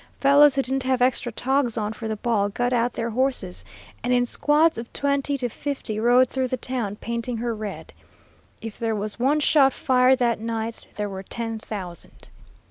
Fellows 0.19 0.55
who 0.55 0.63
didn't 0.63 0.81
have 0.81 0.99
extra 0.99 1.31
togs 1.31 1.77
on 1.77 1.93
for 1.93 2.07
the 2.07 2.15
ball 2.15 2.49
got 2.49 2.73
out 2.73 2.93
their 2.93 3.11
horses, 3.11 3.63
and 4.03 4.11
in 4.11 4.25
squads 4.25 4.79
of 4.79 4.91
twenty 4.91 5.37
to 5.37 5.47
fifty 5.47 5.99
rode 5.99 6.27
through 6.27 6.47
the 6.47 6.57
town, 6.57 6.95
painting 6.95 7.37
her 7.37 7.53
red. 7.53 7.93
If 8.61 8.79
there 8.79 8.95
was 8.95 9.19
one 9.19 9.39
shot 9.39 9.73
fired 9.73 10.17
that 10.17 10.39
night, 10.39 10.87
there 10.95 11.07
were 11.07 11.21
ten 11.21 11.59
thousand. 11.59 12.29